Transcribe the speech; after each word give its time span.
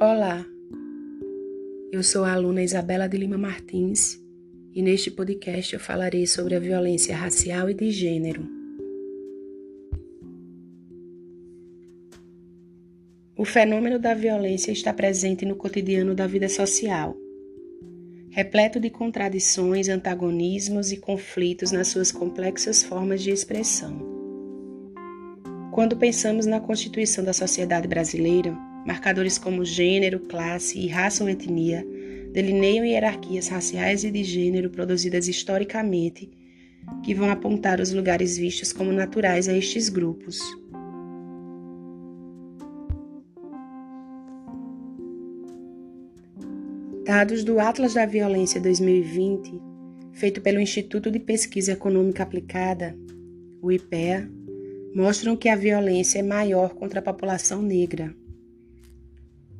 Olá, 0.00 0.46
eu 1.90 2.04
sou 2.04 2.22
a 2.22 2.32
aluna 2.32 2.62
Isabela 2.62 3.08
de 3.08 3.16
Lima 3.16 3.36
Martins 3.36 4.16
e 4.72 4.80
neste 4.80 5.10
podcast 5.10 5.74
eu 5.74 5.80
falarei 5.80 6.24
sobre 6.24 6.54
a 6.54 6.60
violência 6.60 7.16
racial 7.16 7.68
e 7.68 7.74
de 7.74 7.90
gênero. 7.90 8.48
O 13.36 13.44
fenômeno 13.44 13.98
da 13.98 14.14
violência 14.14 14.70
está 14.70 14.92
presente 14.92 15.44
no 15.44 15.56
cotidiano 15.56 16.14
da 16.14 16.28
vida 16.28 16.48
social, 16.48 17.16
repleto 18.30 18.78
de 18.78 18.90
contradições, 18.90 19.88
antagonismos 19.88 20.92
e 20.92 20.96
conflitos 20.96 21.72
nas 21.72 21.88
suas 21.88 22.12
complexas 22.12 22.84
formas 22.84 23.20
de 23.20 23.32
expressão. 23.32 24.00
Quando 25.72 25.96
pensamos 25.96 26.46
na 26.46 26.60
constituição 26.60 27.24
da 27.24 27.32
sociedade 27.32 27.88
brasileira, 27.88 28.67
Marcadores 28.88 29.36
como 29.36 29.66
gênero, 29.66 30.18
classe 30.18 30.78
e 30.78 30.86
raça 30.86 31.22
ou 31.22 31.28
etnia 31.28 31.86
delineiam 32.32 32.86
hierarquias 32.86 33.46
raciais 33.46 34.02
e 34.02 34.10
de 34.10 34.24
gênero 34.24 34.70
produzidas 34.70 35.28
historicamente 35.28 36.30
que 37.04 37.12
vão 37.12 37.30
apontar 37.30 37.82
os 37.82 37.92
lugares 37.92 38.38
vistos 38.38 38.72
como 38.72 38.90
naturais 38.90 39.46
a 39.46 39.52
estes 39.52 39.90
grupos. 39.90 40.40
Dados 47.04 47.44
do 47.44 47.60
Atlas 47.60 47.92
da 47.92 48.06
Violência 48.06 48.58
2020, 48.58 49.60
feito 50.14 50.40
pelo 50.40 50.60
Instituto 50.60 51.10
de 51.10 51.18
Pesquisa 51.18 51.72
Econômica 51.72 52.22
Aplicada, 52.22 52.96
o 53.60 53.70
IPEA, 53.70 54.30
mostram 54.94 55.36
que 55.36 55.50
a 55.50 55.56
violência 55.56 56.20
é 56.20 56.22
maior 56.22 56.70
contra 56.70 57.00
a 57.00 57.02
população 57.02 57.60
negra. 57.60 58.16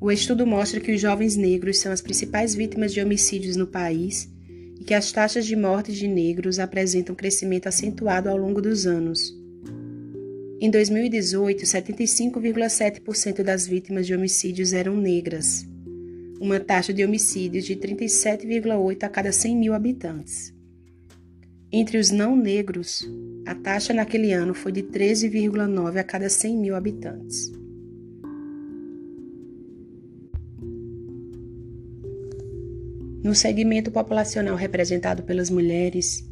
O 0.00 0.12
estudo 0.12 0.46
mostra 0.46 0.78
que 0.78 0.92
os 0.92 1.00
jovens 1.00 1.34
negros 1.36 1.78
são 1.78 1.90
as 1.90 2.00
principais 2.00 2.54
vítimas 2.54 2.92
de 2.92 3.00
homicídios 3.00 3.56
no 3.56 3.66
país 3.66 4.30
e 4.78 4.84
que 4.84 4.94
as 4.94 5.10
taxas 5.10 5.44
de 5.44 5.56
mortes 5.56 5.96
de 5.96 6.06
negros 6.06 6.60
apresentam 6.60 7.16
crescimento 7.16 7.66
acentuado 7.66 8.28
ao 8.28 8.36
longo 8.36 8.62
dos 8.62 8.86
anos. 8.86 9.36
Em 10.60 10.70
2018, 10.70 11.64
75,7% 11.64 13.42
das 13.42 13.66
vítimas 13.66 14.06
de 14.06 14.14
homicídios 14.14 14.72
eram 14.72 14.96
negras, 14.96 15.66
uma 16.40 16.60
taxa 16.60 16.92
de 16.92 17.04
homicídios 17.04 17.64
de 17.64 17.74
37,8 17.74 19.02
a 19.02 19.08
cada 19.08 19.32
100 19.32 19.56
mil 19.56 19.74
habitantes. 19.74 20.54
Entre 21.72 21.98
os 21.98 22.12
não 22.12 22.36
negros, 22.36 23.04
a 23.44 23.54
taxa 23.54 23.92
naquele 23.92 24.32
ano 24.32 24.54
foi 24.54 24.70
de 24.70 24.82
13,9 24.84 25.98
a 25.98 26.04
cada 26.04 26.28
100 26.28 26.56
mil 26.56 26.76
habitantes. 26.76 27.52
No 33.22 33.34
segmento 33.34 33.90
populacional 33.90 34.54
representado 34.54 35.22
pelas 35.24 35.50
mulheres, 35.50 36.24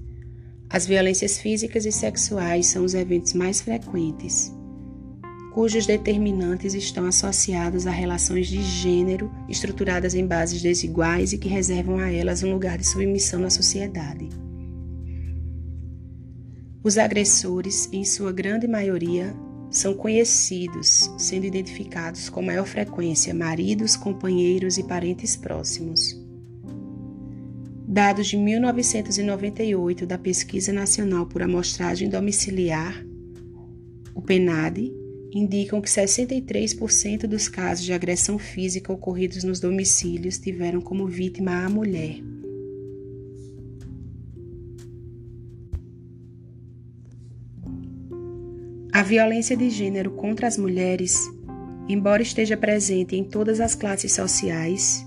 as 0.70 0.86
violências 0.86 1.38
físicas 1.38 1.84
e 1.84 1.92
sexuais 1.92 2.66
são 2.66 2.84
os 2.84 2.94
eventos 2.94 3.32
mais 3.32 3.60
frequentes, 3.60 4.52
cujos 5.56 5.86
determinantes 5.86 6.74
estão 6.74 7.06
associados 7.06 7.86
a 7.86 7.90
relações 7.90 8.46
de 8.46 8.62
gênero 8.62 9.32
estruturadas 9.48 10.14
em 10.14 10.26
bases 10.26 10.60
desiguais 10.60 11.32
e 11.32 11.38
que 11.38 11.48
reservam 11.48 11.98
a 11.98 12.12
elas 12.12 12.42
um 12.42 12.52
lugar 12.52 12.76
de 12.76 12.86
submissão 12.86 13.40
na 13.40 13.48
sociedade. 13.48 14.28
Os 16.84 16.98
agressores, 16.98 17.88
em 17.90 18.04
sua 18.04 18.32
grande 18.32 18.68
maioria, 18.68 19.34
são 19.70 19.94
conhecidos, 19.94 21.10
sendo 21.18 21.46
identificados 21.46 22.28
com 22.28 22.42
maior 22.42 22.66
frequência 22.66 23.34
maridos, 23.34 23.96
companheiros 23.96 24.76
e 24.78 24.84
parentes 24.84 25.36
próximos. 25.36 26.25
Dados 27.96 28.26
de 28.26 28.36
1998 28.36 30.04
da 30.04 30.18
Pesquisa 30.18 30.70
Nacional 30.70 31.24
por 31.24 31.40
Amostragem 31.42 32.10
Domiciliar, 32.10 33.02
o 34.14 34.20
PNAD, 34.20 34.92
indicam 35.32 35.80
que 35.80 35.88
63% 35.88 37.26
dos 37.26 37.48
casos 37.48 37.86
de 37.86 37.94
agressão 37.94 38.38
física 38.38 38.92
ocorridos 38.92 39.44
nos 39.44 39.60
domicílios 39.60 40.36
tiveram 40.36 40.82
como 40.82 41.06
vítima 41.06 41.64
a 41.64 41.70
mulher. 41.70 42.18
A 48.92 49.02
violência 49.02 49.56
de 49.56 49.70
gênero 49.70 50.10
contra 50.10 50.46
as 50.46 50.58
mulheres, 50.58 51.18
embora 51.88 52.20
esteja 52.20 52.58
presente 52.58 53.16
em 53.16 53.24
todas 53.24 53.58
as 53.58 53.74
classes 53.74 54.12
sociais, 54.12 55.05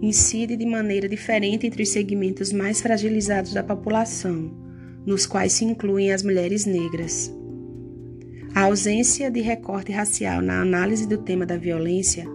incide 0.00 0.56
de 0.56 0.64
maneira 0.64 1.08
diferente 1.08 1.66
entre 1.66 1.82
os 1.82 1.90
segmentos 1.90 2.52
mais 2.52 2.80
fragilizados 2.80 3.52
da 3.52 3.62
população, 3.62 4.50
nos 5.06 5.26
quais 5.26 5.52
se 5.52 5.64
incluem 5.64 6.12
as 6.12 6.22
mulheres 6.22 6.64
negras. 6.64 7.32
A 8.54 8.62
ausência 8.62 9.30
de 9.30 9.40
recorte 9.40 9.92
racial 9.92 10.40
na 10.42 10.60
análise 10.60 11.06
do 11.06 11.18
tema 11.18 11.46
da 11.46 11.56
violência, 11.56 12.26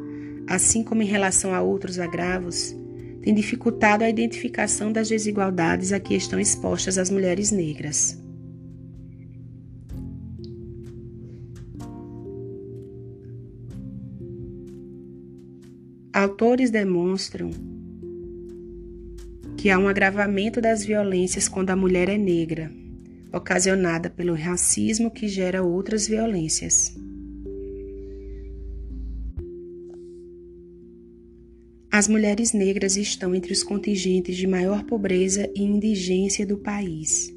assim 0.47 0.83
como 0.83 1.01
em 1.01 1.07
relação 1.07 1.53
a 1.53 1.61
outros 1.61 1.99
agravos, 1.99 2.75
tem 3.21 3.33
dificultado 3.33 4.03
a 4.03 4.09
identificação 4.09 4.91
das 4.91 5.09
desigualdades 5.09 5.91
a 5.91 5.99
que 5.99 6.15
estão 6.15 6.39
expostas 6.39 6.97
as 6.97 7.09
mulheres 7.09 7.51
negras. 7.51 8.24
Autores 16.15 16.71
demonstram 16.71 17.51
que 19.57 19.69
há 19.69 19.77
um 19.77 19.89
agravamento 19.89 20.61
das 20.61 20.85
violências 20.85 21.49
quando 21.49 21.71
a 21.71 21.75
mulher 21.75 22.07
é 22.07 22.17
negra, 22.17 22.71
ocasionada 23.33 24.09
pelo 24.09 24.33
racismo 24.33 25.11
que 25.11 25.27
gera 25.27 25.61
outras 25.61 26.07
violências. 26.07 26.95
As 31.91 32.07
mulheres 32.07 32.53
negras 32.53 32.95
estão 32.95 33.35
entre 33.35 33.51
os 33.51 33.61
contingentes 33.61 34.37
de 34.37 34.47
maior 34.47 34.85
pobreza 34.85 35.51
e 35.53 35.63
indigência 35.63 36.45
do 36.45 36.55
país. 36.55 37.29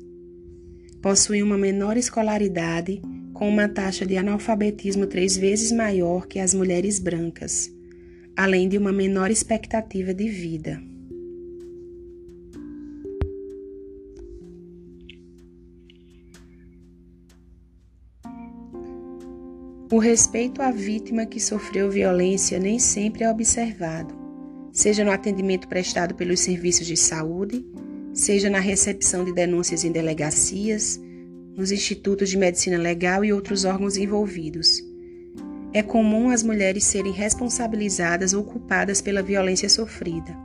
Possuem 1.02 1.42
uma 1.42 1.58
menor 1.58 1.96
escolaridade, 1.96 3.02
com 3.34 3.48
uma 3.48 3.68
taxa 3.68 4.06
de 4.06 4.16
analfabetismo 4.16 5.04
três 5.08 5.36
vezes 5.36 5.72
maior 5.72 6.28
que 6.28 6.38
as 6.38 6.54
mulheres 6.54 7.00
brancas 7.00 7.76
além 8.38 8.68
de 8.68 8.78
uma 8.78 8.92
menor 8.92 9.32
expectativa 9.32 10.14
de 10.14 10.28
vida. 10.28 10.80
O 19.90 19.98
respeito 19.98 20.62
à 20.62 20.70
vítima 20.70 21.26
que 21.26 21.40
sofreu 21.40 21.90
violência 21.90 22.60
nem 22.60 22.78
sempre 22.78 23.24
é 23.24 23.30
observado, 23.30 24.14
seja 24.72 25.04
no 25.04 25.10
atendimento 25.10 25.66
prestado 25.66 26.14
pelos 26.14 26.38
serviços 26.38 26.86
de 26.86 26.96
saúde, 26.96 27.66
seja 28.14 28.48
na 28.48 28.60
recepção 28.60 29.24
de 29.24 29.34
denúncias 29.34 29.82
em 29.82 29.90
delegacias, 29.90 31.00
nos 31.56 31.72
institutos 31.72 32.28
de 32.28 32.36
medicina 32.36 32.78
legal 32.78 33.24
e 33.24 33.32
outros 33.32 33.64
órgãos 33.64 33.96
envolvidos 33.96 34.87
é 35.78 35.82
comum 35.82 36.28
as 36.30 36.42
mulheres 36.42 36.82
serem 36.82 37.12
responsabilizadas 37.12 38.32
ou 38.32 38.42
culpadas 38.42 39.00
pela 39.00 39.22
violência 39.22 39.68
sofrida. 39.68 40.36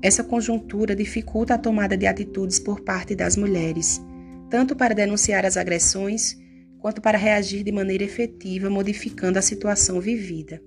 Essa 0.00 0.24
conjuntura 0.24 0.96
dificulta 0.96 1.54
a 1.54 1.58
tomada 1.58 1.94
de 1.94 2.06
atitudes 2.06 2.58
por 2.58 2.80
parte 2.80 3.14
das 3.14 3.36
mulheres, 3.36 4.00
tanto 4.48 4.74
para 4.74 4.94
denunciar 4.94 5.44
as 5.44 5.58
agressões, 5.58 6.38
quanto 6.78 7.02
para 7.02 7.18
reagir 7.18 7.62
de 7.62 7.70
maneira 7.70 8.02
efetiva, 8.02 8.70
modificando 8.70 9.38
a 9.38 9.42
situação 9.42 10.00
vivida. 10.00 10.62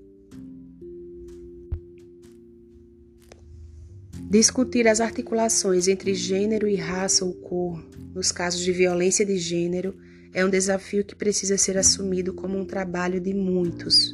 Discutir 4.30 4.88
as 4.88 5.02
articulações 5.02 5.88
entre 5.88 6.14
gênero 6.14 6.68
e 6.68 6.76
raça 6.76 7.26
ou 7.26 7.34
cor, 7.34 7.84
nos 8.14 8.32
casos 8.32 8.62
de 8.64 8.72
violência 8.72 9.26
de 9.26 9.38
gênero, 9.38 9.96
é 10.34 10.46
um 10.46 10.50
desafio 10.50 11.04
que 11.04 11.16
precisa 11.16 11.58
ser 11.58 11.78
assumido 11.78 12.34
como 12.34 12.58
um 12.58 12.66
trabalho 12.66 13.20
de 13.20 13.34
muitos. 13.34 14.14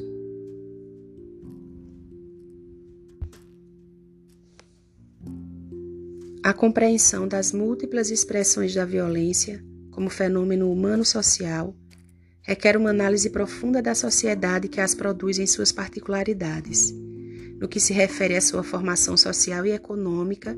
A 6.42 6.52
compreensão 6.52 7.26
das 7.26 7.52
múltiplas 7.52 8.10
expressões 8.10 8.74
da 8.74 8.84
violência 8.84 9.64
como 9.90 10.10
fenômeno 10.10 10.70
humano-social 10.70 11.74
requer 12.42 12.76
uma 12.76 12.90
análise 12.90 13.30
profunda 13.30 13.80
da 13.80 13.94
sociedade 13.94 14.68
que 14.68 14.80
as 14.80 14.94
produz 14.94 15.38
em 15.38 15.46
suas 15.46 15.72
particularidades, 15.72 16.92
no 17.58 17.66
que 17.66 17.80
se 17.80 17.94
refere 17.94 18.36
à 18.36 18.42
sua 18.42 18.62
formação 18.62 19.16
social 19.16 19.64
e 19.64 19.70
econômica 19.70 20.54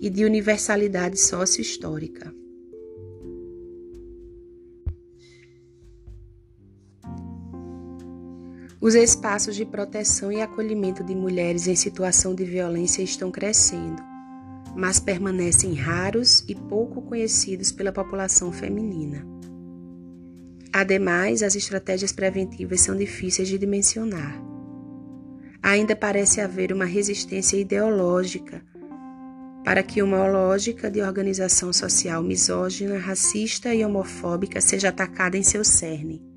e 0.00 0.10
de 0.10 0.24
universalidade 0.24 1.20
sócio-histórica. 1.20 2.34
Os 8.80 8.94
espaços 8.94 9.56
de 9.56 9.64
proteção 9.64 10.30
e 10.30 10.40
acolhimento 10.40 11.02
de 11.02 11.12
mulheres 11.12 11.66
em 11.66 11.74
situação 11.74 12.32
de 12.32 12.44
violência 12.44 13.02
estão 13.02 13.28
crescendo, 13.28 14.00
mas 14.76 15.00
permanecem 15.00 15.74
raros 15.74 16.44
e 16.46 16.54
pouco 16.54 17.02
conhecidos 17.02 17.72
pela 17.72 17.90
população 17.90 18.52
feminina. 18.52 19.26
Ademais, 20.72 21.42
as 21.42 21.56
estratégias 21.56 22.12
preventivas 22.12 22.80
são 22.80 22.96
difíceis 22.96 23.48
de 23.48 23.58
dimensionar. 23.58 24.40
Ainda 25.60 25.96
parece 25.96 26.40
haver 26.40 26.72
uma 26.72 26.84
resistência 26.84 27.56
ideológica 27.56 28.62
para 29.64 29.82
que 29.82 30.00
uma 30.00 30.24
lógica 30.28 30.88
de 30.88 31.02
organização 31.02 31.72
social 31.72 32.22
misógina, 32.22 32.96
racista 32.96 33.74
e 33.74 33.84
homofóbica 33.84 34.60
seja 34.60 34.90
atacada 34.90 35.36
em 35.36 35.42
seu 35.42 35.64
cerne. 35.64 36.27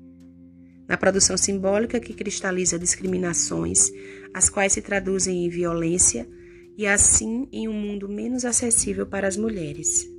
Na 0.88 0.96
produção 0.96 1.36
simbólica 1.36 2.00
que 2.00 2.12
cristaliza 2.12 2.78
discriminações, 2.78 3.90
as 4.34 4.50
quais 4.50 4.72
se 4.72 4.82
traduzem 4.82 5.46
em 5.46 5.48
violência 5.48 6.28
e 6.76 6.86
assim 6.86 7.48
em 7.52 7.68
um 7.68 7.72
mundo 7.72 8.08
menos 8.08 8.44
acessível 8.44 9.06
para 9.06 9.26
as 9.26 9.36
mulheres. 9.36 10.11